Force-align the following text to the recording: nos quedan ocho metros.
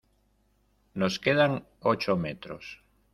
nos 0.95 1.19
quedan 1.19 1.63
ocho 1.81 2.17
metros. 2.17 2.79